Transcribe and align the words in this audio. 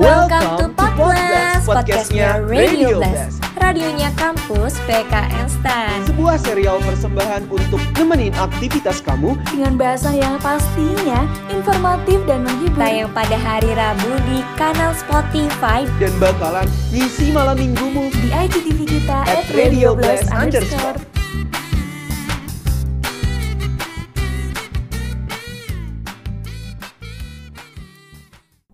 Welcome 0.00 0.56
to 0.56 0.66
Podcast, 0.80 1.68
podcastnya 1.68 2.40
Radio 2.48 3.04
Blast, 3.04 3.44
radionya 3.60 4.08
kampus 4.16 4.80
PKN 4.88 5.44
STAN. 5.44 6.08
Sebuah 6.08 6.40
serial 6.40 6.80
persembahan 6.80 7.44
untuk 7.52 7.76
nemenin 8.00 8.32
aktivitas 8.32 9.04
kamu 9.04 9.36
Dengan 9.52 9.76
bahasa 9.76 10.16
yang 10.16 10.40
pastinya 10.40 11.28
informatif 11.52 12.16
dan 12.24 12.48
menghibur. 12.48 12.80
Tayang 12.80 13.12
pada 13.12 13.36
hari 13.36 13.76
Rabu 13.76 14.16
di 14.24 14.40
kanal 14.56 14.96
Spotify 14.96 15.84
dan 16.00 16.16
bakalan 16.16 16.64
ngisi 16.96 17.36
malam 17.36 17.60
minggumu. 17.60 18.08
di 18.08 18.32
IGTV 18.32 18.78
kita 18.88 19.28
At 19.28 19.44
Radio 19.52 19.92
Blast 19.92 20.32
Radio 20.32 20.32
Blast 20.32 20.32
underscore. 20.32 20.96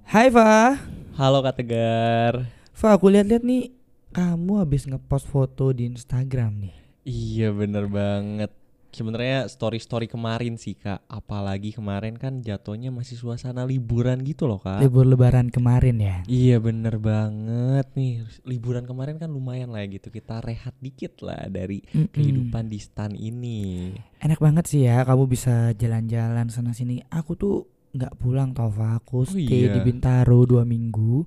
Hai 0.06 0.30
Fa 0.30 0.94
Halo 1.16 1.40
Kak 1.40 1.64
Tegar. 1.64 2.44
Fa 2.76 2.92
aku 2.92 3.08
lihat-lihat 3.08 3.40
nih 3.40 3.72
Kamu 4.12 4.60
habis 4.60 4.84
ngepost 4.84 5.24
foto 5.24 5.72
di 5.72 5.88
Instagram 5.88 6.60
nih 6.60 6.76
Iya 7.08 7.56
bener 7.56 7.88
banget. 7.88 8.52
Sebenarnya 8.92 9.48
story-story 9.48 10.12
kemarin 10.12 10.60
sih 10.60 10.76
kak. 10.76 11.08
Apalagi 11.08 11.72
kemarin 11.72 12.20
kan 12.20 12.44
jatuhnya 12.44 12.92
masih 12.92 13.16
suasana 13.16 13.64
liburan 13.64 14.20
gitu 14.28 14.44
loh 14.44 14.60
kak. 14.60 14.84
Libur 14.84 15.08
lebaran 15.08 15.48
kemarin 15.48 15.96
ya 15.96 16.16
Iya 16.28 16.60
bener 16.60 17.00
banget 17.00 17.88
nih. 17.96 18.20
Liburan 18.44 18.84
kemarin 18.84 19.16
kan 19.16 19.32
lumayan 19.32 19.72
lah 19.72 19.88
gitu. 19.88 20.12
Kita 20.12 20.44
rehat 20.44 20.76
dikit 20.84 21.24
lah 21.24 21.48
dari 21.48 21.80
Mm-mm. 21.96 22.12
kehidupan 22.12 22.68
di 22.68 22.76
stan 22.76 23.16
ini. 23.16 23.96
Enak 24.20 24.36
banget 24.36 24.68
sih 24.68 24.84
ya 24.84 25.00
Kamu 25.00 25.24
bisa 25.24 25.72
jalan-jalan 25.72 26.52
sana 26.52 26.76
sini 26.76 27.00
Aku 27.08 27.40
tuh 27.40 27.75
nggak 27.96 28.14
pulang 28.16 28.52
tau 28.52 28.68
Fa 28.68 28.96
Aku 28.96 29.22
Oh 29.22 29.26
stay 29.26 29.44
di 29.66 29.72
iya. 29.72 29.80
Bintaro 29.80 30.44
dua 30.44 30.62
minggu 30.62 31.24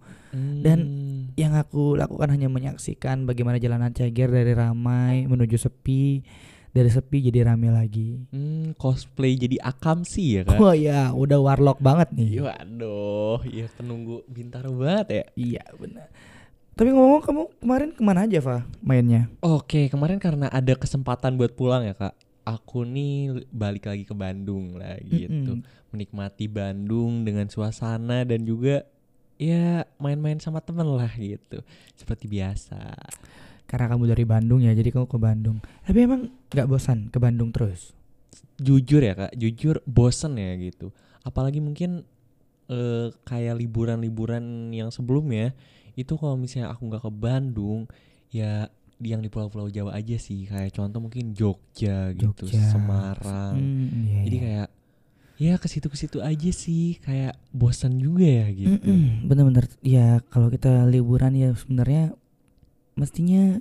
Dan 0.60 0.80
Hmm, 0.80 1.34
Yang 1.34 1.54
aku 1.66 1.98
lakukan 1.98 2.30
hanya 2.30 2.46
menyaksikan 2.48 3.26
Bagaimana 3.26 3.58
jalanan 3.58 3.90
ceger 3.90 4.30
dari 4.30 4.54
ramai 4.54 5.26
Menuju 5.26 5.58
sepi 5.58 6.22
Dari 6.70 6.86
sepi 6.86 7.26
jadi 7.26 7.50
rame 7.50 7.74
lagi 7.74 8.30
hmm, 8.30 8.78
cosplay 8.78 9.34
jadi 9.34 9.58
akam 9.60 10.06
sih 10.06 10.38
ya 10.38 10.42
kak. 10.46 10.62
Wah 10.62 10.78
ya 10.78 11.10
udah 11.12 11.42
warlock 11.42 11.82
banget 11.82 12.14
nih 12.14 12.46
Waduh, 12.46 13.42
iya 13.44 13.66
penunggu 13.74 14.22
bintaro 14.26 14.70
banget 14.72 15.08
ya. 15.10 15.24
Iya 15.34 15.64
benar 15.76 16.14
Tapi 16.78 16.94
ngomong 16.94 17.20
kamu 17.20 17.42
kemarin 17.58 17.90
ke 17.92 18.00
mana 18.00 18.24
aja 18.24 18.38
Fa 18.38 18.58
mainnya? 18.80 19.28
Oke, 19.42 19.90
kemarin 19.90 20.16
karena 20.16 20.46
ada 20.48 20.78
kesempatan 20.78 21.36
buat 21.36 21.52
pulang 21.52 21.84
ya 21.84 21.92
kak, 21.92 22.14
aku 22.50 22.82
nih 22.82 23.46
balik 23.54 23.86
lagi 23.86 24.04
ke 24.10 24.18
Bandung 24.18 24.82
lah 24.82 24.98
gitu, 25.06 25.62
Mm-mm. 25.62 25.94
menikmati 25.94 26.50
Bandung 26.50 27.22
dengan 27.22 27.46
suasana 27.46 28.26
dan 28.26 28.42
juga 28.42 28.82
ya 29.38 29.86
main-main 30.02 30.42
sama 30.42 30.60
temen 30.66 30.90
lah 30.90 31.14
gitu, 31.14 31.62
seperti 31.94 32.26
biasa. 32.26 32.98
Karena 33.70 33.86
kamu 33.94 34.10
dari 34.10 34.26
Bandung 34.26 34.66
ya, 34.66 34.74
jadi 34.74 34.90
kamu 34.90 35.06
ke 35.06 35.20
Bandung. 35.22 35.62
Tapi 35.86 35.98
emang 36.02 36.34
nggak 36.50 36.66
bosan 36.66 37.14
ke 37.14 37.22
Bandung 37.22 37.54
terus? 37.54 37.94
Jujur 38.58 39.06
ya 39.06 39.14
kak, 39.14 39.38
jujur 39.38 39.80
bosen 39.86 40.36
ya 40.42 40.58
gitu. 40.58 40.90
Apalagi 41.22 41.62
mungkin 41.62 42.02
eh, 42.66 43.14
kayak 43.30 43.62
liburan-liburan 43.62 44.74
yang 44.74 44.90
sebelumnya 44.90 45.54
itu 45.94 46.18
kalau 46.18 46.34
misalnya 46.34 46.74
aku 46.74 46.90
nggak 46.90 47.04
ke 47.06 47.12
Bandung, 47.14 47.86
ya 48.34 48.74
yang 49.00 49.20
di 49.20 49.28
pulau-pulau 49.28 49.68
Jawa 49.68 49.96
aja 49.96 50.16
sih, 50.16 50.44
kayak 50.44 50.72
contoh 50.72 51.00
mungkin 51.00 51.32
Jogja 51.32 52.12
gitu, 52.12 52.46
Jogja. 52.46 52.60
Semarang. 52.70 53.56
Hmm, 53.56 53.88
iya, 54.06 54.20
Jadi 54.28 54.36
iya. 54.36 54.44
kayak 54.44 54.68
ya 55.40 55.54
ke 55.56 55.68
situ 55.68 55.88
ke 55.88 55.96
situ 55.96 56.20
aja 56.20 56.52
sih 56.52 57.00
kayak 57.00 57.32
bosan 57.50 57.96
juga 57.96 58.28
ya 58.28 58.48
gitu. 58.52 58.76
Bener-bener 59.24 59.72
ya 59.80 60.20
kalau 60.28 60.48
kita 60.48 60.84
liburan 60.84 61.32
ya 61.32 61.56
sebenarnya 61.56 62.12
mestinya 62.94 63.56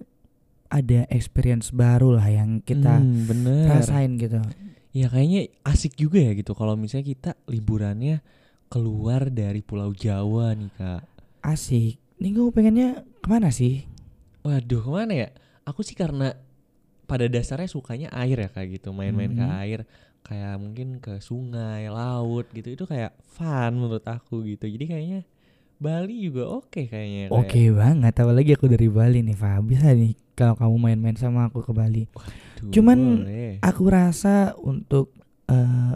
ada 0.68 1.06
experience 1.08 1.70
baru 1.70 2.18
lah 2.18 2.26
yang 2.26 2.60
kita 2.60 2.98
Hmm, 2.98 3.24
bener. 3.24 3.70
rasain 3.70 4.18
gitu. 4.18 4.42
Ya 4.90 5.06
kayaknya 5.06 5.54
asik 5.62 5.94
juga 5.94 6.18
ya 6.18 6.34
gitu 6.34 6.52
kalau 6.52 6.74
misalnya 6.74 7.06
kita 7.06 7.30
liburannya 7.46 8.20
keluar 8.66 9.30
dari 9.30 9.62
Pulau 9.62 9.94
Jawa 9.94 10.52
nih 10.52 10.74
kak. 10.74 11.02
Asik. 11.40 11.96
Nih 12.18 12.34
kamu 12.34 12.50
pengennya 12.50 12.88
ke 13.22 13.28
mana 13.30 13.48
sih? 13.48 13.86
Waduh 14.48 14.80
ke 14.80 14.90
mana 14.90 15.12
ya? 15.14 15.28
Aku 15.62 15.84
sih 15.84 15.92
karena 15.92 16.32
pada 17.04 17.24
dasarnya 17.24 17.68
sukanya 17.68 18.08
air 18.10 18.36
ya 18.38 18.48
kayak 18.48 18.80
gitu 18.80 18.92
main-main 18.92 19.28
ke 19.30 19.44
Mhm. 19.44 19.54
air 19.60 19.80
kayak 20.20 20.56
mungkin 20.56 20.88
ke 20.98 21.20
sungai, 21.20 21.88
laut 21.88 22.48
gitu 22.50 22.68
itu 22.70 22.84
kayak 22.84 23.12
fun 23.24 23.76
menurut 23.76 24.04
aku 24.04 24.44
gitu. 24.44 24.64
Jadi 24.64 24.84
kayaknya 24.86 25.20
Bali 25.78 26.20
juga 26.20 26.48
oke 26.50 26.84
kayaknya. 26.84 27.28
kayak- 27.28 27.38
Oke 27.38 27.62
banget, 27.70 28.12
apalagi 28.12 28.50
aku 28.52 28.66
dari 28.66 28.88
Bali 28.90 29.22
nih, 29.22 29.32
Fa. 29.32 29.62
Bisa 29.62 29.94
nih 29.94 30.16
kalau 30.34 30.52
kamu 30.52 30.76
main-main 30.76 31.14
sama 31.14 31.46
aku 31.46 31.62
ke 31.62 31.70
Bali. 31.70 32.04
Duh, 32.58 32.72
Cuman 32.74 33.24
boleh. 33.24 33.56
Aku 33.62 33.84
rasa 33.86 34.52
untuk 34.58 35.14
eh, 35.46 35.94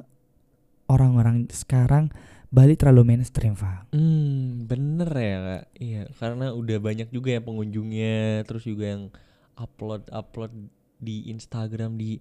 orang-orang 0.87 1.45
sekarang 1.49 2.09
Bali 2.53 2.77
terlalu 2.77 3.17
mainstream, 3.17 3.57
Fa. 3.57 3.89
Hmm, 3.97 4.69
bener 4.69 5.09
ya 5.09 5.39
kak. 5.41 5.65
Iya, 5.81 6.03
karena 6.21 6.53
udah 6.53 6.79
banyak 6.85 7.09
juga 7.09 7.33
yang 7.33 7.49
pengunjungnya, 7.49 8.45
terus 8.45 8.69
juga 8.69 8.93
yang 8.93 9.09
upload 9.57 10.13
upload 10.13 10.53
di 11.01 11.33
Instagram 11.33 11.97
di 11.97 12.21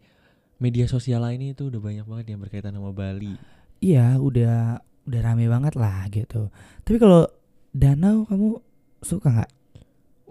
media 0.56 0.88
sosial 0.88 1.28
lainnya 1.28 1.52
itu 1.52 1.68
udah 1.68 1.84
banyak 1.84 2.06
banget 2.08 2.26
yang 2.32 2.40
berkaitan 2.40 2.80
sama 2.80 2.96
Bali. 2.96 3.36
Iya, 3.84 4.16
udah 4.24 4.80
udah 5.04 5.20
rame 5.20 5.52
banget 5.52 5.76
lah 5.76 6.08
gitu. 6.08 6.48
Tapi 6.88 6.96
kalau 6.96 7.28
danau 7.76 8.24
kamu 8.24 8.64
suka 9.04 9.28
nggak? 9.36 9.52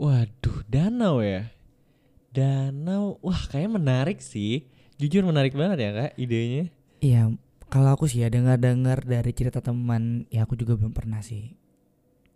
Waduh, 0.01 0.65
danau 0.65 1.21
ya. 1.21 1.53
Danau, 2.33 3.21
wah 3.21 3.43
kayaknya 3.53 3.77
menarik 3.77 4.25
sih. 4.25 4.65
Jujur 4.97 5.29
menarik 5.29 5.53
banget 5.53 5.79
ya 5.85 5.91
kak 5.93 6.13
idenya. 6.17 6.73
Iya, 7.05 7.37
kalau 7.71 7.95
aku 7.95 8.11
sih 8.11 8.27
ya 8.27 8.29
dengar-dengar 8.29 9.07
dari 9.07 9.31
cerita 9.31 9.63
teman, 9.63 10.27
ya 10.29 10.43
aku 10.43 10.59
juga 10.59 10.75
belum 10.75 10.91
pernah 10.91 11.23
sih. 11.23 11.55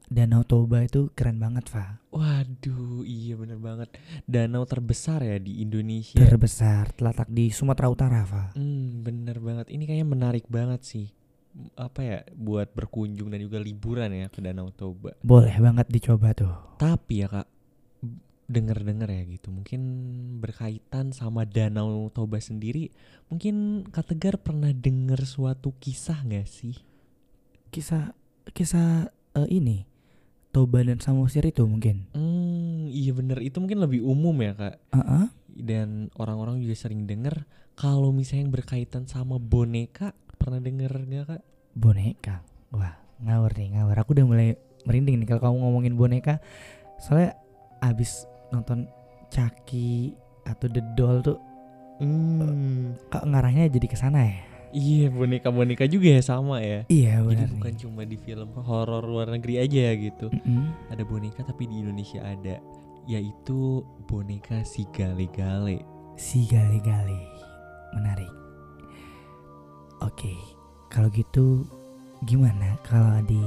Danau 0.05 0.45
Toba 0.47 0.84
itu 0.84 1.11
keren 1.17 1.43
banget, 1.43 1.67
Fa. 1.67 1.99
Waduh, 2.15 3.03
iya 3.03 3.34
bener 3.34 3.59
banget. 3.59 3.91
Danau 4.28 4.62
terbesar 4.62 5.25
ya 5.27 5.41
di 5.43 5.65
Indonesia. 5.65 6.21
Terbesar, 6.21 6.94
terletak 6.94 7.27
di 7.33 7.50
Sumatera 7.50 7.91
Utara, 7.91 8.23
Fa. 8.23 8.55
Hmm, 8.55 9.03
bener 9.03 9.43
banget. 9.43 9.73
Ini 9.73 9.83
kayaknya 9.89 10.06
menarik 10.06 10.47
banget 10.47 10.87
sih. 10.87 11.09
Apa 11.75 12.05
ya, 12.05 12.19
buat 12.37 12.71
berkunjung 12.77 13.33
dan 13.33 13.41
juga 13.43 13.59
liburan 13.59 14.12
ya 14.12 14.31
ke 14.31 14.39
Danau 14.44 14.71
Toba. 14.71 15.17
Boleh 15.25 15.56
banget 15.59 15.89
dicoba 15.91 16.31
tuh. 16.37 16.53
Tapi 16.78 17.25
ya 17.25 17.27
kak, 17.27 17.49
denger-denger 18.50 19.09
ya 19.09 19.22
gitu. 19.27 19.49
Mungkin 19.50 19.81
berkaitan 20.41 21.12
sama 21.16 21.49
Danau 21.49 22.09
Toba 22.12 22.38
sendiri. 22.41 22.93
Mungkin 23.32 23.87
Kak 23.88 24.12
Tegar 24.12 24.41
pernah 24.41 24.71
denger 24.71 25.25
suatu 25.25 25.72
kisah 25.81 26.25
gak 26.25 26.49
sih? 26.49 26.77
Kisah 27.72 28.15
kisah 28.53 29.09
eh, 29.34 29.49
ini 29.49 29.88
Toba 30.55 30.84
dan 30.87 31.03
Samosir 31.03 31.43
itu 31.49 31.66
mungkin. 31.66 32.06
Hmm, 32.15 32.87
iya 32.93 33.10
bener. 33.10 33.43
Itu 33.43 33.59
mungkin 33.59 33.82
lebih 33.82 34.06
umum 34.06 34.38
ya 34.38 34.55
kak. 34.55 34.76
Heeh. 34.94 35.26
Dan 35.50 36.15
orang-orang 36.15 36.62
juga 36.62 36.78
sering 36.78 37.11
denger. 37.11 37.43
Kalau 37.75 38.15
misalnya 38.15 38.47
yang 38.47 38.55
berkaitan 38.55 39.11
sama 39.11 39.43
boneka, 39.43 40.15
pernah 40.38 40.62
denger 40.62 40.94
gak 41.11 41.26
kak? 41.26 41.43
boneka 41.75 42.47
wah 42.71 42.94
ngawur 43.19 43.50
nih 43.59 43.75
ngawur 43.75 43.97
aku 43.99 44.15
udah 44.15 44.26
mulai 44.26 44.49
merinding 44.87 45.19
nih 45.22 45.26
kalau 45.26 45.50
kamu 45.50 45.56
ngomongin 45.66 45.94
boneka 45.99 46.38
soalnya 47.03 47.34
abis 47.82 48.31
nonton 48.50 48.84
Chucky 49.28 50.12
atau 50.44 50.66
The 50.69 50.82
Doll 50.94 51.21
tuh 51.21 51.38
Hmm, 51.94 52.99
kok 53.06 53.22
ngarahnya 53.22 53.71
jadi 53.71 53.87
ke 53.87 53.94
sana 53.94 54.27
ya 54.27 54.37
iya 54.75 55.06
boneka-boneka 55.06 55.87
juga 55.87 56.10
ya 56.10 56.22
sama 56.27 56.59
ya. 56.59 56.82
iya 56.91 57.22
Jadi 57.22 57.27
benar 57.31 57.49
bukan 57.55 57.71
nih 57.71 57.81
cuma 57.87 58.03
di 58.03 58.19
film 58.19 58.50
horor 58.59 59.06
luar 59.06 59.31
negeri 59.31 59.62
aja 59.62 59.94
gitu. 59.94 60.26
Mm-mm. 60.26 60.75
Ada 60.91 61.06
boneka 61.06 61.46
tapi 61.46 61.70
di 61.70 61.79
Indonesia 61.79 62.19
ada 62.19 62.58
yaitu 63.06 63.87
boneka 64.11 64.67
si 64.67 64.82
gale-gale. 64.90 65.79
si 66.19 66.50
gale-gale 66.50 67.23
menarik 67.93 68.31
oke 70.00 70.35
kalau 70.90 71.06
gitu 71.11 71.62
gimana 72.25 72.75
kalau 72.82 73.23
di 73.23 73.38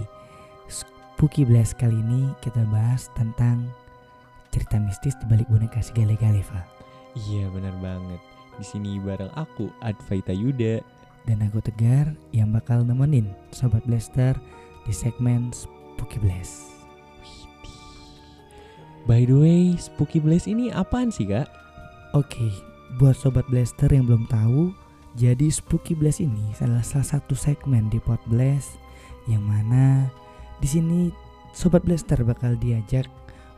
Spooky 0.68 1.44
Blast 1.44 1.76
kali 1.76 1.96
ini 1.96 2.32
kita 2.40 2.64
bahas 2.68 3.12
tentang 3.16 3.68
cerita 4.58 4.82
mistis 4.82 5.14
di 5.22 5.30
balik 5.30 5.46
boneka 5.54 5.78
si 5.86 5.94
gale-gale 5.94 6.42
Fa 6.42 6.66
Iya 7.14 7.46
benar 7.54 7.78
banget. 7.78 8.18
Di 8.58 8.66
sini 8.66 8.98
bareng 8.98 9.30
aku 9.38 9.70
Advaita 9.86 10.34
Yuda. 10.34 10.82
dan 11.28 11.44
aku 11.44 11.60
Tegar 11.60 12.16
yang 12.32 12.56
bakal 12.56 12.88
nemenin 12.88 13.30
Sobat 13.52 13.84
Blaster 13.84 14.34
di 14.88 14.96
segmen 14.96 15.52
Spooky 15.52 16.24
Blast. 16.24 16.72
By 19.04 19.28
the 19.28 19.36
way, 19.36 19.76
Spooky 19.76 20.24
Blaze 20.24 20.48
ini 20.48 20.72
apaan 20.72 21.12
sih 21.12 21.28
kak? 21.28 21.52
Oke, 22.16 22.48
buat 22.96 23.20
Sobat 23.20 23.44
Blaster 23.52 23.92
yang 23.92 24.08
belum 24.08 24.24
tahu, 24.32 24.72
jadi 25.20 25.52
Spooky 25.52 26.00
Blast 26.00 26.24
ini 26.24 26.56
adalah 26.64 26.82
salah 26.82 27.20
satu 27.20 27.36
segmen 27.36 27.92
di 27.92 28.00
Pod 28.00 28.24
Blast 28.32 28.80
yang 29.28 29.44
mana 29.44 30.08
di 30.64 30.68
sini 30.72 31.00
Sobat 31.52 31.84
Blaster 31.84 32.24
bakal 32.24 32.56
diajak 32.56 33.04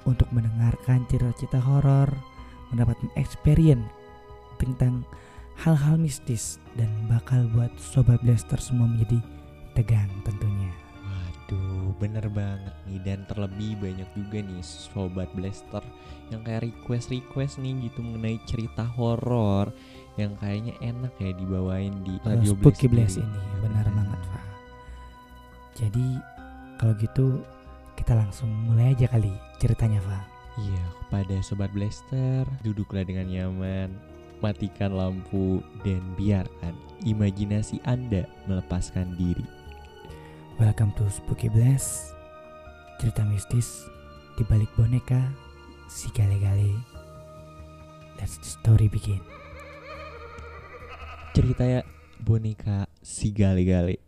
untuk 0.05 0.27
mendengarkan 0.31 1.03
cerita-cerita 1.09 1.59
horor, 1.59 2.11
mendapatkan 2.71 3.09
experience 3.17 3.87
tentang 4.59 5.03
hal-hal 5.59 5.99
mistis 5.99 6.59
dan 6.79 6.87
bakal 7.11 7.43
buat 7.51 7.71
Sobat 7.79 8.23
Blaster 8.23 8.59
semua 8.59 8.87
menjadi 8.87 9.19
tegang 9.75 10.11
tentunya. 10.23 10.71
Waduh, 11.49 11.97
bener 11.97 12.29
banget 12.29 12.75
nih 12.85 13.01
dan 13.01 13.25
terlebih 13.25 13.73
banyak 13.81 14.05
juga 14.13 14.37
nih 14.37 14.61
sobat 14.61 15.33
blaster 15.33 15.81
yang 16.29 16.45
kayak 16.45 16.69
request-request 16.69 17.57
nih 17.57 17.89
gitu 17.89 18.05
mengenai 18.05 18.37
cerita 18.45 18.85
horor 18.85 19.73
yang 20.13 20.37
kayaknya 20.37 20.77
enak 20.85 21.09
ya 21.17 21.33
dibawain 21.33 22.05
di 22.05 22.21
Kalau 22.21 22.37
radio 22.37 22.53
Spooky 22.53 22.85
Blast 22.85 23.17
ini 23.17 23.41
benar 23.65 23.87
banget 23.89 24.21
Pak. 24.29 24.45
Jadi 25.73 26.07
kalau 26.77 26.93
gitu 27.01 27.25
kita 27.99 28.15
langsung 28.15 28.47
mulai 28.47 28.95
aja 28.95 29.11
kali 29.11 29.35
ceritanya 29.59 29.99
Pak. 29.99 30.23
Iya, 30.55 30.83
kepada 31.03 31.35
sobat 31.43 31.67
blaster, 31.75 32.47
duduklah 32.63 33.03
dengan 33.03 33.27
nyaman, 33.27 33.91
matikan 34.39 34.95
lampu 34.95 35.59
dan 35.83 35.99
biarkan 36.15 36.71
imajinasi 37.03 37.83
Anda 37.83 38.23
melepaskan 38.47 39.19
diri. 39.19 39.43
Welcome 40.55 40.95
to 40.99 41.07
Spooky 41.07 41.47
Blast 41.47 42.15
Cerita 42.99 43.23
mistis 43.23 43.87
di 44.35 44.43
balik 44.43 44.67
boneka 44.75 45.19
si 45.87 46.11
gale-gale 46.11 46.75
Let's 48.19 48.35
the 48.43 48.47
story 48.59 48.91
begin 48.91 49.23
Cerita 51.31 51.63
ya 51.63 51.87
boneka 52.19 52.91
si 52.99 53.31
gale-gale 53.31 54.03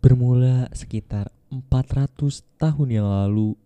bermula 0.00 0.72
sekitar 0.72 1.28
400 1.48 2.44
tahun 2.60 2.88
yang 2.92 3.08
lalu. 3.08 3.56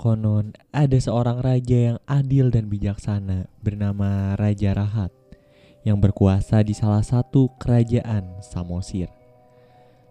Konon 0.00 0.56
ada 0.72 0.96
seorang 0.96 1.44
raja 1.44 1.92
yang 1.92 1.98
adil 2.08 2.48
dan 2.48 2.72
bijaksana 2.72 3.52
bernama 3.60 4.32
Raja 4.32 4.72
Rahat 4.72 5.12
yang 5.84 6.00
berkuasa 6.00 6.64
di 6.64 6.72
salah 6.72 7.04
satu 7.04 7.52
kerajaan 7.60 8.40
Samosir. 8.40 9.12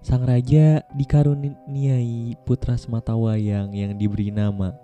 Sang 0.05 0.23
raja 0.23 0.85
dikaruniai 0.93 2.37
putra 2.45 2.77
sematawayang 2.77 3.73
yang 3.73 3.97
diberi 3.97 4.29
nama 4.29 4.77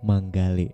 Manggale. 0.00 0.72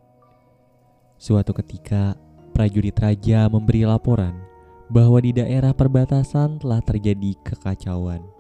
Suatu 1.18 1.50
ketika, 1.50 2.14
prajurit 2.54 2.94
raja 2.94 3.50
memberi 3.50 3.82
laporan 3.82 4.38
bahwa 4.86 5.18
di 5.18 5.34
daerah 5.34 5.74
perbatasan 5.74 6.62
telah 6.62 6.78
terjadi 6.86 7.34
kekacauan. 7.42 8.35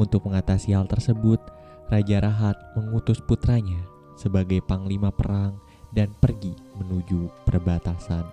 Untuk 0.00 0.24
mengatasi 0.24 0.72
hal 0.72 0.88
tersebut, 0.88 1.40
Raja 1.92 2.24
Rahat 2.24 2.56
mengutus 2.78 3.20
putranya 3.20 3.84
sebagai 4.16 4.64
panglima 4.64 5.12
perang 5.12 5.60
dan 5.92 6.12
pergi 6.16 6.56
menuju 6.80 7.44
perbatasan. 7.44 8.24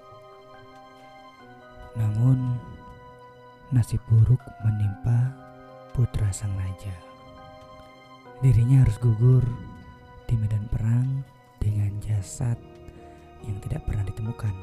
Namun 2.00 2.56
nasib 3.76 4.00
buruk 4.08 4.40
menimpa 4.66 5.36
putra 5.94 6.32
sang 6.34 6.54
raja 6.58 6.94
Dirinya 8.40 8.82
harus 8.82 8.98
gugur 8.98 9.44
di 10.26 10.34
medan 10.40 10.66
perang 10.72 11.22
dengan 11.60 11.92
jasad 12.00 12.56
yang 13.44 13.58
tidak 13.62 13.84
pernah 13.84 14.08
ditemukan 14.08 14.56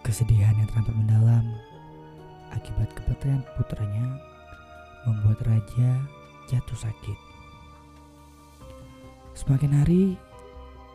Kesedihan 0.00 0.56
yang 0.56 0.68
teramat 0.72 0.94
mendalam 0.96 1.46
akibat 2.50 2.90
kematian 2.96 3.44
putranya 3.54 4.29
membuat 5.08 5.40
raja 5.46 6.00
jatuh 6.50 6.76
sakit. 6.76 7.18
Semakin 9.32 9.72
hari, 9.72 10.02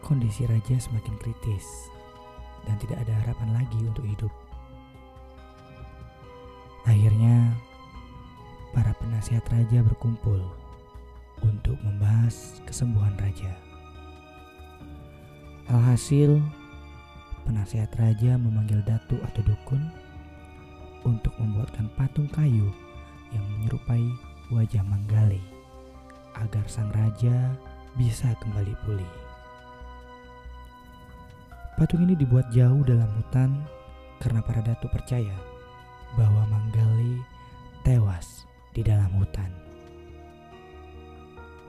kondisi 0.06 0.46
raja 0.46 0.78
semakin 0.78 1.18
kritis 1.18 1.66
dan 2.69 2.78
tidak 2.78 3.02
ada 3.07 3.13
harapan 3.25 3.50
lagi 3.57 3.81
untuk 3.81 4.06
hidup. 4.06 4.34
Akhirnya, 6.86 7.57
para 8.69 8.94
penasihat 9.02 9.42
raja 9.50 9.81
berkumpul 9.81 10.38
untuk 11.42 11.78
membahas 11.81 12.62
kesembuhan 12.69 13.18
raja. 13.18 13.50
Alhasil, 15.66 16.38
penasihat 17.50 17.90
raja 17.98 18.38
memanggil 18.38 18.86
datu 18.86 19.18
atau 19.25 19.42
dukun 19.42 19.81
untuk 21.01 21.34
membuatkan 21.42 21.90
patung 21.98 22.30
kayu 22.30 22.69
yang 23.33 23.45
menyerupai 23.56 24.06
wajah 24.54 24.83
Manggale 24.86 25.42
agar 26.36 26.66
sang 26.68 26.92
raja 26.92 27.56
bisa 27.95 28.36
kembali 28.44 28.75
pulih. 28.83 29.13
Patung 31.75 32.07
ini 32.07 32.16
dibuat 32.16 32.51
jauh 32.51 32.83
dalam 32.88 33.07
hutan 33.19 33.51
karena 34.19 34.39
para 34.44 34.63
datu 34.63 34.88
percaya 34.92 35.36
bahwa 36.16 36.48
Manggale 36.48 37.19
tewas 37.83 38.48
di 38.72 38.83
dalam 38.83 39.12
hutan. 39.19 39.51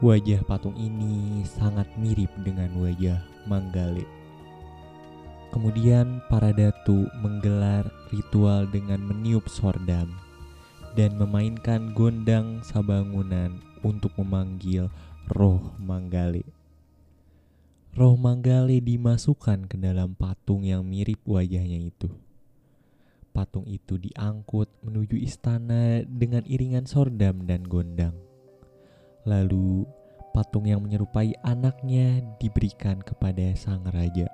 Wajah 0.05 0.45
patung 0.45 0.77
ini 0.77 1.41
sangat 1.47 1.89
mirip 1.97 2.29
dengan 2.45 2.69
wajah 2.77 3.19
Manggale. 3.49 4.05
Kemudian 5.55 6.21
para 6.29 6.53
datu 6.53 7.09
menggelar 7.25 7.89
ritual 8.13 8.69
dengan 8.69 9.01
meniup 9.01 9.49
sordam 9.49 10.26
dan 10.97 11.21
memainkan 11.21 11.93
gondang 11.93 12.65
sabangunan 12.65 13.61
untuk 13.85 14.17
memanggil 14.17 14.89
roh 15.29 15.77
Manggale. 15.77 16.49
Roh 17.93 18.17
Manggale 18.17 18.81
dimasukkan 18.81 19.69
ke 19.69 19.77
dalam 19.77 20.17
patung 20.17 20.65
yang 20.65 20.89
mirip 20.89 21.21
wajahnya 21.29 21.93
itu. 21.93 22.09
Patung 23.37 23.69
itu 23.69 24.01
diangkut 24.01 24.73
menuju 24.81 25.21
istana 25.21 26.01
dengan 26.09 26.41
iringan 26.49 26.89
sordam 26.89 27.45
dan 27.45 27.69
gondang. 27.69 28.17
Lalu 29.29 29.85
patung 30.33 30.65
yang 30.65 30.81
menyerupai 30.81 31.37
anaknya 31.45 32.25
diberikan 32.41 33.05
kepada 33.05 33.53
sang 33.53 33.85
raja. 33.93 34.33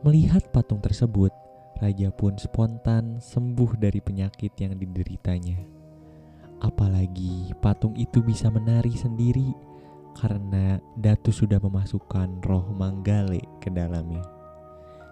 Melihat 0.00 0.48
patung 0.48 0.80
tersebut, 0.80 1.32
raja 1.80 2.12
pun 2.12 2.36
spontan 2.36 3.18
sembuh 3.18 3.80
dari 3.80 3.98
penyakit 4.04 4.52
yang 4.60 4.76
dideritanya. 4.76 5.56
Apalagi 6.60 7.56
patung 7.64 7.96
itu 7.96 8.20
bisa 8.20 8.52
menari 8.52 8.92
sendiri 8.92 9.48
karena 10.12 10.76
Datu 11.00 11.32
sudah 11.32 11.56
memasukkan 11.56 12.44
roh 12.44 12.68
Manggale 12.76 13.40
ke 13.64 13.72
dalamnya. 13.72 14.20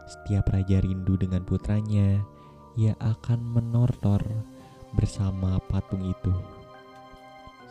Setiap 0.04 0.52
raja 0.52 0.84
rindu 0.84 1.16
dengan 1.16 1.48
putranya, 1.48 2.20
ia 2.76 2.92
akan 3.00 3.40
menortor 3.40 4.20
bersama 4.92 5.56
patung 5.72 6.04
itu. 6.04 6.32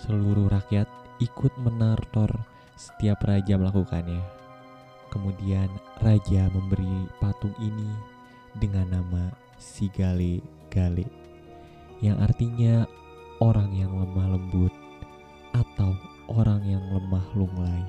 Seluruh 0.01 0.49
rakyat 0.49 0.89
ikut 1.21 1.53
menortor 1.61 2.29
setiap 2.77 3.21
raja 3.25 3.57
melakukannya. 3.57 4.21
Kemudian 5.09 5.69
raja 6.01 6.49
memberi 6.53 7.09
patung 7.17 7.53
ini 7.57 8.16
dengan 8.57 8.89
nama 8.89 9.31
Sigale 9.57 10.41
Gale 10.69 11.05
yang 12.01 12.21
artinya 12.21 12.85
orang 13.41 13.73
yang 13.73 13.89
lemah 13.89 14.37
lembut 14.37 14.73
atau 15.53 15.97
orang 16.29 16.61
yang 16.61 16.83
lemah 16.93 17.25
lunglai. 17.33 17.81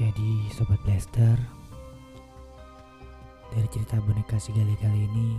Jadi 0.00 0.48
Sobat 0.56 0.80
Blaster 0.80 1.36
Dari 3.52 3.68
cerita 3.68 4.00
boneka 4.00 4.40
si 4.40 4.48
gale-gale 4.56 4.96
ini 4.96 5.36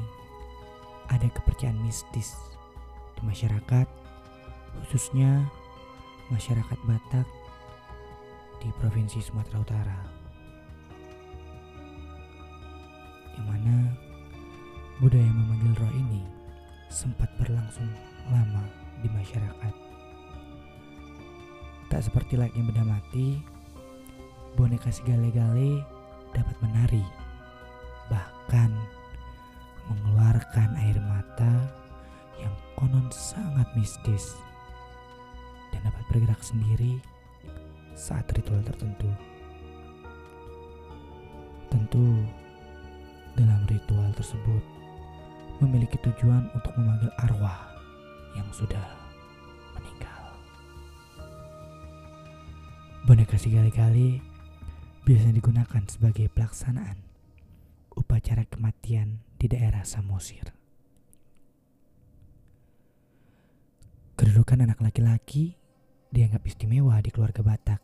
Ada 1.09 1.33
kepercayaan 1.33 1.81
mistis 1.81 2.37
Di 3.17 3.25
masyarakat 3.25 3.87
Khususnya 4.85 5.49
Masyarakat 6.29 6.77
Batak 6.85 7.25
Di 8.61 8.69
Provinsi 8.77 9.17
Sumatera 9.23 9.57
Utara 9.65 10.20
Yang 13.41 13.47
mana 13.57 13.77
Budaya 15.01 15.31
memanggil 15.33 15.73
roh 15.81 15.93
ini 15.97 16.21
Sempat 16.93 17.33
berlangsung 17.41 17.89
lama 18.29 18.61
di 19.01 19.09
masyarakat 19.09 19.73
Tak 21.89 22.05
seperti 22.05 22.37
layaknya 22.37 22.69
benda 22.69 22.85
mati 22.85 23.41
boneka 24.55 24.91
si 24.91 25.03
gale-gale 25.07 25.83
dapat 26.35 26.55
menari, 26.63 27.03
bahkan 28.11 28.71
mengeluarkan 29.87 30.75
air 30.79 30.97
mata 31.03 31.53
yang 32.39 32.51
konon 32.79 33.07
sangat 33.11 33.67
mistis 33.75 34.35
dan 35.71 35.83
dapat 35.87 36.03
bergerak 36.11 36.41
sendiri 36.43 36.99
saat 37.95 38.27
ritual 38.35 38.59
tertentu. 38.63 39.07
Tentu, 41.71 42.27
dalam 43.37 43.63
ritual 43.67 44.11
tersebut 44.17 44.63
memiliki 45.61 45.95
tujuan 46.01 46.49
untuk 46.57 46.73
memanggil 46.75 47.11
arwah 47.21 47.69
yang 48.33 48.47
sudah 48.49 48.81
meninggal. 49.77 50.21
Boneka 53.05 53.37
sekali-kali 53.37 54.21
biasanya 55.05 55.37
digunakan 55.37 55.83
sebagai 55.85 56.29
pelaksanaan 56.33 56.97
upacara 57.97 58.47
kematian 58.47 59.21
di 59.37 59.45
daerah 59.51 59.83
Samosir. 59.83 60.53
Kedudukan 64.15 64.69
anak 64.69 64.79
laki-laki 64.81 65.57
dianggap 66.13 66.45
istimewa 66.45 67.01
di 67.01 67.09
keluarga 67.09 67.41
Batak. 67.41 67.81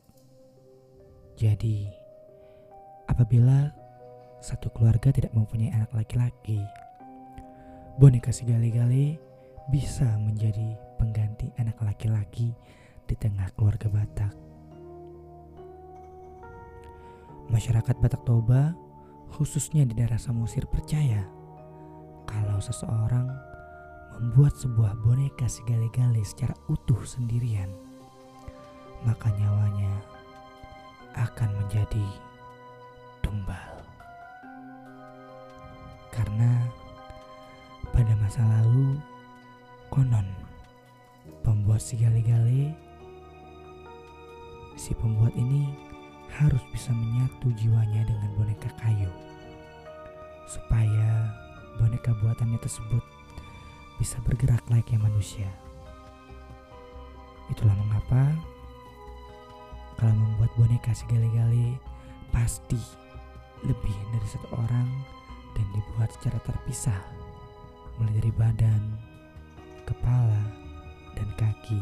Jadi, 1.38 1.90
apabila 3.10 3.74
satu 4.38 4.70
keluarga 4.74 5.10
tidak 5.10 5.34
mempunyai 5.34 5.74
anak 5.74 5.92
laki-laki, 5.94 6.62
boneka 7.98 8.30
si 8.30 8.46
gali-gali 8.46 9.18
bisa 9.74 10.06
menjadi 10.22 10.78
pengganti 10.96 11.52
anak 11.58 11.82
laki-laki 11.82 12.54
di 13.08 13.16
tengah 13.18 13.50
keluarga 13.58 13.90
Batak. 13.90 14.34
Masyarakat 17.48 17.96
Batak 18.04 18.28
Toba, 18.28 18.76
khususnya 19.34 19.88
di 19.88 19.96
daerah 19.96 20.20
Samosir 20.20 20.68
percaya 20.68 21.24
kalau 22.28 22.60
seseorang 22.60 23.28
membuat 24.18 24.58
sebuah 24.60 25.00
boneka 25.06 25.48
si 25.48 25.64
gali-gali 25.64 26.26
secara 26.26 26.54
utuh 26.68 27.00
sendirian, 27.08 27.70
maka 29.08 29.32
nyawanya 29.38 29.94
akan 31.18 31.50
menjadi 31.64 32.08
tumbal. 33.24 33.77
Masa 38.38 38.62
lalu 38.62 39.02
konon 39.90 40.30
pembuat 41.42 41.82
si 41.82 41.98
gali-gali 41.98 42.70
si 44.78 44.94
pembuat 44.94 45.34
ini 45.34 45.74
harus 46.38 46.62
bisa 46.70 46.94
menyatu 46.94 47.50
jiwanya 47.58 48.06
dengan 48.06 48.30
boneka 48.38 48.70
kayu 48.78 49.10
supaya 50.46 51.34
boneka 51.82 52.14
buatannya 52.22 52.62
tersebut 52.62 53.02
bisa 53.98 54.22
bergerak 54.22 54.62
layaknya 54.70 55.02
manusia. 55.02 55.50
Itulah 57.50 57.74
mengapa 57.74 58.38
kalau 59.98 60.14
membuat 60.14 60.54
boneka 60.62 60.94
segala-gali 60.94 61.74
pasti 62.30 62.78
lebih 63.66 63.98
dari 64.14 64.28
satu 64.30 64.62
orang 64.62 64.86
dan 65.58 65.66
dibuat 65.74 66.14
secara 66.14 66.38
terpisah 66.46 67.17
mulai 67.98 68.14
dari 68.22 68.34
badan, 68.34 68.82
kepala, 69.86 70.42
dan 71.18 71.30
kaki. 71.38 71.82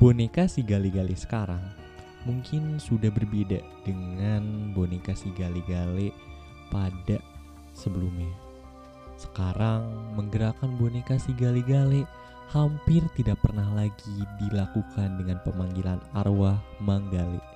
Boneka 0.00 0.48
si 0.48 0.64
gali-gali 0.64 1.12
sekarang 1.12 1.60
mungkin 2.22 2.78
sudah 2.78 3.10
berbeda 3.10 3.60
dengan 3.82 4.72
boneka 4.72 5.12
si 5.12 5.28
gali-gali 5.34 6.14
pada 6.70 7.18
sebelumnya. 7.74 8.30
Sekarang 9.18 10.14
menggerakkan 10.16 10.78
boneka 10.80 11.18
si 11.20 11.34
gali-gali 11.36 12.06
hampir 12.52 13.04
tidak 13.16 13.40
pernah 13.42 13.68
lagi 13.74 14.16
dilakukan 14.40 15.20
dengan 15.20 15.40
pemanggilan 15.44 16.00
arwah 16.12 16.60
Manggale 16.80 17.52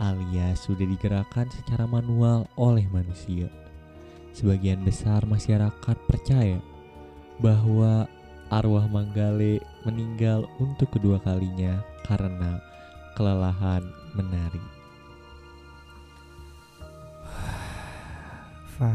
alias 0.00 0.64
sudah 0.64 0.82
digerakkan 0.88 1.46
secara 1.52 1.84
manual 1.84 2.48
oleh 2.56 2.86
manusia. 2.88 3.46
Sebagian 4.32 4.80
besar 4.80 5.28
masyarakat 5.28 5.96
percaya 6.08 6.58
bahwa 7.38 8.08
arwah 8.48 8.88
Manggale 8.88 9.60
meninggal 9.84 10.48
untuk 10.60 10.92
kedua 10.92 11.20
kalinya 11.20 11.84
karena 12.04 12.60
kelelahan 13.16 13.84
menari. 14.16 14.64
Fa, 18.76 18.92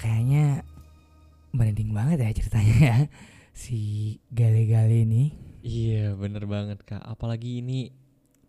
kayaknya 0.00 0.64
merinding 1.52 1.92
banget 1.96 2.24
ya 2.24 2.36
ceritanya 2.36 2.76
ya 2.76 2.98
si 3.56 3.80
gale-gale 4.28 5.04
ini. 5.08 5.24
Iya 5.66 6.14
bener 6.14 6.46
banget 6.46 6.86
kak 6.86 7.02
Apalagi 7.02 7.58
ini 7.58 7.90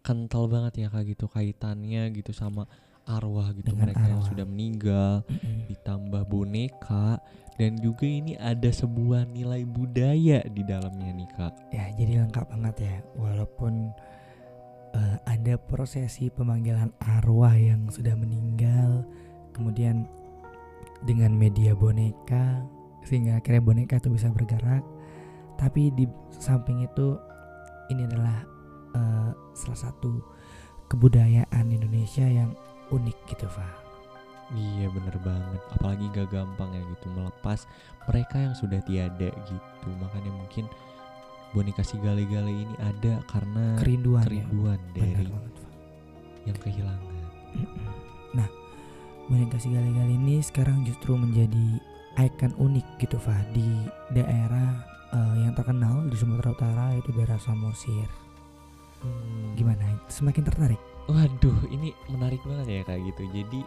kental 0.06 0.46
banget 0.46 0.86
ya 0.86 0.88
kak 0.94 1.10
gitu 1.10 1.26
Kaitannya 1.26 2.14
gitu 2.14 2.30
sama 2.30 2.70
arwah 3.08 3.50
gitu 3.52 3.72
Dengan 3.72 3.90
Mereka 3.90 4.04
yang 4.04 4.20
arwah. 4.20 4.30
sudah 4.30 4.46
meninggal 4.46 5.14
Mm-mm. 5.26 5.58
Ditambah 5.68 6.24
boneka 6.28 7.18
Dan 7.56 7.80
juga 7.80 8.06
ini 8.06 8.36
ada 8.36 8.68
sebuah 8.68 9.26
nilai 9.26 9.64
budaya 9.64 10.46
di 10.46 10.62
dalamnya 10.62 11.10
nih 11.10 11.30
kak 11.34 11.54
Ya 11.72 11.90
jadi 11.96 12.22
lengkap 12.22 12.46
banget 12.52 12.76
ya 12.84 12.96
walaupun 13.16 13.90
eh, 14.94 15.18
ada 15.26 15.58
prosesi 15.58 16.30
pemanggilan 16.30 16.94
arwah 17.02 17.56
yang 17.56 17.88
sudah 17.88 18.14
meninggal 18.14 19.02
kemudian 19.52 20.06
dengan 21.02 21.34
media 21.34 21.74
boneka 21.74 22.62
sehingga 23.02 23.38
akhirnya 23.38 23.64
boneka 23.64 23.98
itu 23.98 24.10
bisa 24.10 24.30
bergerak 24.30 24.86
tapi 25.56 25.90
di 25.94 26.06
samping 26.30 26.86
itu 26.86 27.18
ini 27.90 28.06
adalah 28.06 28.46
eh, 28.94 29.30
salah 29.54 29.80
satu 29.80 30.22
kebudayaan 30.88 31.66
Indonesia 31.68 32.24
yang 32.24 32.54
unik 32.94 33.18
gitu 33.34 33.48
Fa. 33.50 33.68
Iya 34.56 34.88
bener 34.96 35.20
banget 35.28 35.60
Apalagi 35.76 36.08
gak 36.16 36.32
gampang 36.32 36.72
ya 36.72 36.80
gitu 36.80 37.12
Melepas 37.12 37.68
mereka 38.08 38.40
yang 38.40 38.56
sudah 38.56 38.80
tiada 38.88 39.28
gitu 39.28 39.90
Makanya 40.00 40.32
mungkin 40.32 40.72
boneka 41.56 41.84
si 41.84 41.96
gale-gale 42.04 42.52
ini 42.52 42.76
ada 42.84 43.24
karena 43.30 43.78
kerinduan, 43.80 44.24
ya. 44.24 44.28
kerinduan 44.28 44.80
Benar 44.92 45.08
dari 45.16 45.26
banget, 45.32 45.54
yang 46.48 46.58
kehilangan. 46.60 47.16
Nah, 48.38 48.50
boneka 49.32 49.58
si 49.58 49.72
gali-gali 49.72 50.20
ini 50.20 50.44
sekarang 50.44 50.84
justru 50.84 51.16
menjadi 51.16 51.80
ikon 52.20 52.54
unik 52.60 52.88
gitu, 53.00 53.18
Fa, 53.18 53.40
di 53.56 53.66
daerah 54.12 54.84
eh, 55.16 55.48
yang 55.48 55.56
terkenal 55.56 56.06
di 56.12 56.16
Sumatera 56.20 56.52
Utara 56.54 56.86
yaitu 56.94 57.16
daerah 57.16 57.40
Samosir. 57.40 58.06
Hmm. 59.02 59.56
Gimana? 59.56 59.98
Semakin 60.12 60.44
tertarik? 60.44 60.82
Waduh, 61.08 61.60
ini 61.72 61.96
menarik 62.12 62.44
banget 62.44 62.68
ya 62.68 62.82
kayak 62.84 63.02
gitu. 63.12 63.24
Jadi 63.32 63.62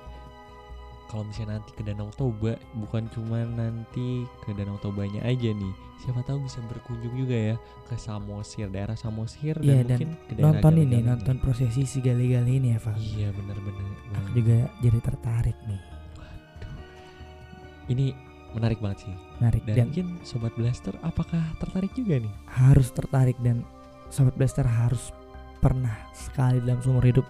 kalau 1.10 1.26
misalnya 1.26 1.58
nanti 1.58 1.70
ke 1.74 1.82
Danau 1.82 2.12
Toba, 2.14 2.54
bukan 2.78 3.10
cuma 3.10 3.42
nanti 3.42 4.28
ke 4.46 4.54
Danau 4.54 4.78
Tobanya 4.78 5.24
aja 5.26 5.50
nih. 5.50 5.74
Siapa 6.04 6.22
tahu 6.22 6.46
bisa 6.46 6.62
berkunjung 6.70 7.16
juga 7.18 7.34
ya 7.34 7.56
ke 7.90 7.98
Samosir, 7.98 8.70
daerah 8.70 8.94
Samosir 8.94 9.58
Iya, 9.58 9.82
dan 9.82 9.88
dan 9.88 9.98
mungkin 9.98 10.10
ke 10.28 10.32
daerah 10.38 10.46
Nonton 10.54 10.74
ini, 10.78 10.84
Gale-Gale 10.86 11.08
nonton 11.10 11.36
prosesi 11.42 11.82
si 11.82 11.98
gali-gali 11.98 12.52
ini 12.62 12.68
ya, 12.72 12.78
Fa. 12.78 12.94
Iya, 12.94 13.28
benar-benar. 13.34 13.88
Aku 14.22 14.28
juga 14.38 14.58
jadi 14.80 14.98
tertarik 15.02 15.58
nih. 15.66 15.80
Ini 17.90 18.06
menarik 18.54 18.78
banget 18.78 19.10
sih. 19.10 19.14
Menarik 19.42 19.62
Dan 19.66 19.74
dan 19.74 19.86
mungkin 19.90 20.06
sobat 20.22 20.54
blaster 20.54 20.94
apakah 21.02 21.42
tertarik 21.58 21.90
juga 21.96 22.22
nih? 22.22 22.32
harus 22.54 22.88
tertarik 22.94 23.34
dan 23.42 23.66
Sobat 24.10 24.34
Blaster 24.34 24.66
harus 24.66 25.14
pernah 25.60 25.94
sekali 26.16 26.58
dalam 26.64 26.80
seumur 26.80 27.04
hidup 27.04 27.26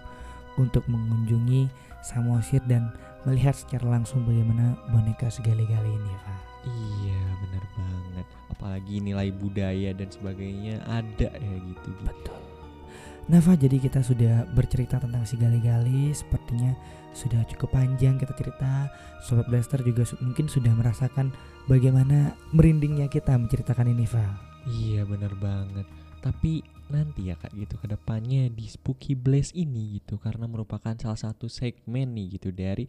untuk 0.59 0.83
mengunjungi 0.87 1.67
Samosir 2.01 2.65
dan 2.65 2.89
melihat 3.29 3.53
secara 3.53 3.85
langsung 3.85 4.25
bagaimana 4.25 4.73
boneka 4.89 5.29
segala-gali 5.29 5.93
ini, 5.93 6.13
Fa. 6.25 6.35
Iya, 6.65 7.21
benar 7.45 7.63
banget. 7.77 8.27
Apalagi 8.49 8.95
nilai 8.97 9.29
budaya 9.29 9.93
dan 9.93 10.09
sebagainya 10.09 10.81
ada 10.89 11.29
ya 11.29 11.55
gitu. 11.61 11.89
Di 11.93 12.03
Betul. 12.09 12.41
Nah, 13.29 13.37
Fa, 13.37 13.53
jadi 13.53 13.77
kita 13.77 14.01
sudah 14.01 14.49
bercerita 14.57 14.97
tentang 14.97 15.21
si 15.29 15.37
gali-gali, 15.37 16.09
sepertinya 16.09 16.73
sudah 17.13 17.45
cukup 17.45 17.69
panjang 17.77 18.17
kita 18.17 18.33
cerita. 18.33 18.89
Sobat 19.21 19.45
Blaster 19.45 19.85
juga 19.85 20.01
su- 20.01 20.17
mungkin 20.17 20.49
sudah 20.49 20.73
merasakan 20.73 21.29
bagaimana 21.69 22.33
merindingnya 22.49 23.05
kita 23.13 23.37
menceritakan 23.37 23.93
ini, 23.93 24.09
Fa. 24.09 24.25
Iya 24.65 25.05
bener 25.05 25.33
banget 25.37 25.85
Tapi 26.21 26.61
nanti 26.93 27.31
ya 27.31 27.35
kak 27.39 27.55
gitu 27.57 27.75
ke 27.81 27.87
depannya 27.89 28.51
di 28.51 28.67
Spooky 28.67 29.15
Blaze 29.17 29.55
ini 29.57 29.97
gitu 29.97 30.19
Karena 30.21 30.45
merupakan 30.45 30.93
salah 30.99 31.17
satu 31.17 31.49
segmen 31.49 32.13
nih 32.13 32.37
gitu 32.37 32.53
dari 32.53 32.85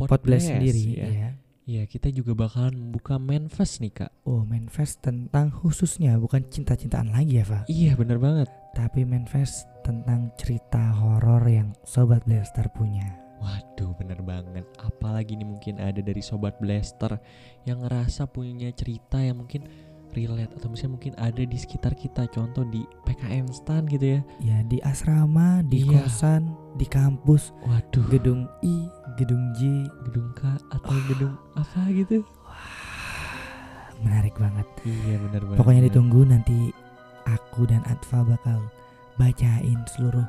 Pot 0.00 0.24
Blast 0.24 0.48
sendiri 0.48 0.82
ya. 0.96 1.08
ya. 1.08 1.30
Iya 1.68 1.82
kita 1.84 2.08
juga 2.08 2.32
bakalan 2.32 2.72
membuka 2.72 3.20
manifest 3.20 3.84
nih 3.84 3.92
kak 3.92 4.10
Oh, 4.24 4.42
manifest 4.48 5.04
tentang 5.04 5.52
khususnya 5.52 6.16
bukan 6.16 6.42
cinta-cintaan 6.48 7.12
lagi 7.12 7.38
ya, 7.38 7.44
Fa. 7.44 7.60
Iya 7.68 7.94
bener 8.00 8.16
banget 8.16 8.48
Tapi 8.72 9.04
manifest 9.04 9.68
tentang 9.84 10.32
cerita 10.40 10.80
horor 10.96 11.44
yang 11.44 11.76
Sobat 11.84 12.24
Blaster 12.24 12.66
punya. 12.72 13.04
Waduh 13.40 13.96
bener 13.96 14.20
banget 14.20 14.68
Apalagi 14.80 15.32
nih 15.36 15.48
mungkin 15.48 15.80
ada 15.80 16.00
dari 16.04 16.20
Sobat 16.20 16.60
Blaster 16.60 17.16
Yang 17.64 17.88
ngerasa 17.88 18.28
punya 18.28 18.68
cerita 18.76 19.16
yang 19.20 19.40
mungkin 19.44 19.64
relate 20.12 20.52
Atau 20.54 20.68
misalnya 20.68 20.92
mungkin 20.94 21.12
ada 21.16 21.42
di 21.42 21.54
sekitar 21.54 21.92
kita 21.92 22.26
Contoh 22.28 22.62
di 22.64 22.82
PKM 23.04 23.46
stand 23.50 23.88
gitu 23.88 24.16
ya 24.16 24.20
Ya 24.38 24.58
di 24.62 24.78
asrama, 24.80 25.62
di 25.62 25.82
Iya. 25.82 26.04
kosan, 26.04 26.50
di 26.74 26.84
kampus, 26.84 27.50
Waduh 27.62 28.04
gedung 28.08 28.44
I, 28.60 28.86
gedung 29.14 29.52
J. 29.54 29.86
gedung 30.04 30.30
K 30.32 30.40
atau 30.70 30.94
gedung 31.06 31.34
apa 31.54 31.80
gitu 31.90 32.22
Menarik 34.00 34.32
banget. 34.34 34.64
Iya 34.82 35.20
bener 35.20 35.42
banget 35.44 35.58
Pokoknya 35.60 35.82
ditunggu 35.86 36.20
nanti 36.24 36.72
aku 37.28 37.68
dan 37.68 37.84
Atfa 37.84 38.24
bakal 38.24 38.64
bacain 39.14 39.76
seluruh 39.86 40.24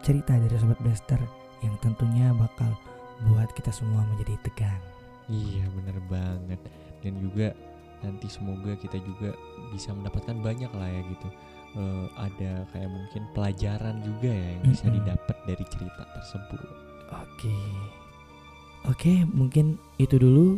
cerita 0.00 0.38
dari 0.38 0.54
Sobat 0.54 0.78
Blaster 0.78 1.18
yang 1.58 1.74
tentunya 1.82 2.30
bakal 2.30 2.70
buat 3.26 3.50
kita 3.50 3.74
semua 3.74 4.06
menjadi 4.06 4.38
tegang. 4.46 4.78
Iya 5.26 5.66
bener 5.74 5.98
banget 6.06 6.60
dan 7.02 7.12
juga 7.18 7.50
nanti 8.06 8.30
semoga 8.30 8.78
kita 8.78 9.02
juga 9.02 9.34
bisa 9.74 9.90
mendapatkan 9.90 10.38
banyak 10.38 10.70
lah 10.70 10.86
ya 10.86 11.02
gitu 11.02 11.28
Eh, 11.76 12.06
ada 12.16 12.64
kayak 12.72 12.88
mungkin 12.88 13.22
pelajaran 13.36 14.00
juga 14.00 14.32
ya 14.32 14.48
yang 14.56 14.64
bisa 14.64 14.88
didapat 14.88 15.36
dari 15.44 15.64
cerita 15.68 16.08
tersebut 16.16 16.64
Oke. 17.12 17.52
Oke, 18.88 19.14
mungkin 19.28 19.76
itu 20.00 20.16
dulu 20.16 20.56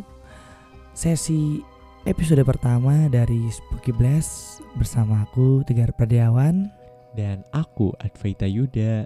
sesi 0.95 1.59
episode 2.07 2.39
pertama 2.47 3.11
dari 3.11 3.51
Spooky 3.51 3.91
Blast 3.91 4.63
bersama 4.79 5.27
aku 5.27 5.59
Tegar 5.67 5.91
Pradiawan. 5.91 6.71
dan 7.17 7.41
aku 7.51 7.89
Advaita 7.99 8.45
Yuda 8.45 9.03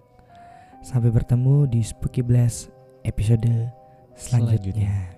Sampai 0.83 1.09
bertemu 1.09 1.65
di 1.71 1.81
Spooky 1.81 2.19
Blast 2.19 2.69
episode 3.07 3.71
selanjutnya. 4.13 5.17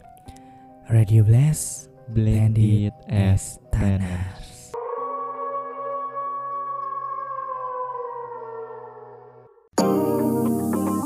Radio 0.88 1.26
Blast 1.28 1.90
blended 2.10 2.94
as 3.10 3.58
Tanner. 3.74 3.98
tanner 3.98 4.34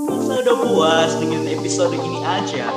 Masa 0.09 0.33
udah 0.43 0.57
puas 0.67 1.11
dengan 1.23 1.43
episode 1.47 1.95
ini 1.95 2.19
aja? 2.27 2.67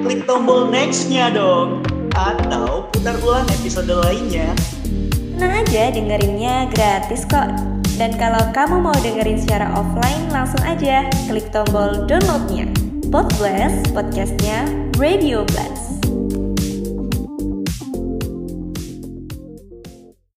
Klik 0.00 0.24
tombol 0.24 0.72
next-nya 0.72 1.28
dong. 1.36 1.84
Atau 2.16 2.88
putar 2.90 3.14
ulang 3.22 3.46
episode 3.60 3.92
lainnya. 4.08 4.50
Tenang 5.38 5.62
aja 5.62 5.92
dengerinnya 5.92 6.66
gratis 6.72 7.28
kok. 7.28 7.52
Dan 7.98 8.14
kalau 8.14 8.42
kamu 8.54 8.82
mau 8.82 8.96
dengerin 9.02 9.38
secara 9.38 9.70
offline, 9.74 10.30
langsung 10.30 10.62
aja 10.66 11.06
klik 11.30 11.50
tombol 11.54 12.06
downloadnya. 12.06 12.66
Podblast, 13.10 13.90
podcastnya 13.94 14.66
Radio 14.98 15.46
Blast. 15.54 15.77